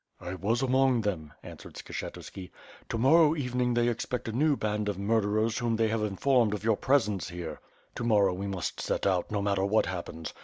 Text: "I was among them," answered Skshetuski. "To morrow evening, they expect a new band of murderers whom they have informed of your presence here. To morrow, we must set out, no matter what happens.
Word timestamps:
"I 0.19 0.33
was 0.33 0.63
among 0.63 1.01
them," 1.01 1.33
answered 1.43 1.75
Skshetuski. 1.75 2.49
"To 2.89 2.97
morrow 2.97 3.35
evening, 3.35 3.75
they 3.75 3.87
expect 3.87 4.27
a 4.27 4.31
new 4.31 4.57
band 4.57 4.89
of 4.89 4.97
murderers 4.97 5.59
whom 5.59 5.75
they 5.75 5.89
have 5.89 6.01
informed 6.01 6.55
of 6.55 6.63
your 6.63 6.75
presence 6.77 7.29
here. 7.29 7.59
To 7.93 8.03
morrow, 8.03 8.33
we 8.33 8.47
must 8.47 8.81
set 8.81 9.05
out, 9.05 9.29
no 9.29 9.43
matter 9.43 9.63
what 9.63 9.85
happens. 9.85 10.33